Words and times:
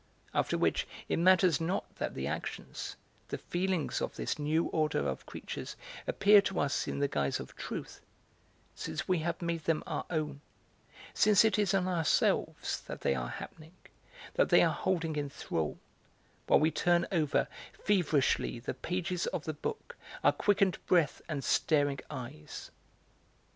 After 0.33 0.57
which 0.57 0.87
it 1.07 1.19
matters 1.19 1.61
not 1.61 1.85
that 1.97 2.15
the 2.15 2.25
actions, 2.25 2.95
the 3.27 3.37
feelings 3.37 4.01
of 4.01 4.15
this 4.15 4.39
new 4.39 4.65
order 4.69 5.07
of 5.07 5.27
creatures 5.27 5.75
appear 6.07 6.41
to 6.41 6.59
us 6.59 6.87
in 6.87 6.97
the 6.97 7.07
guise 7.07 7.39
of 7.39 7.55
truth, 7.55 8.01
since 8.73 9.07
we 9.07 9.19
have 9.19 9.43
made 9.43 9.65
them 9.65 9.83
our 9.85 10.05
own, 10.09 10.41
since 11.13 11.45
it 11.45 11.59
is 11.59 11.75
in 11.75 11.87
ourselves 11.87 12.81
that 12.87 13.01
they 13.01 13.13
are 13.13 13.29
happening, 13.29 13.75
that 14.33 14.49
they 14.49 14.63
are 14.63 14.73
holding 14.73 15.15
in 15.17 15.29
thrall, 15.29 15.77
while 16.47 16.59
we 16.59 16.71
turn 16.71 17.05
over, 17.11 17.47
feverishly, 17.71 18.57
the 18.57 18.73
pages 18.73 19.27
of 19.27 19.43
the 19.45 19.53
book, 19.53 19.95
our 20.23 20.31
quickened 20.31 20.83
breath 20.87 21.21
and 21.29 21.43
staring 21.43 21.99
eyes. 22.09 22.71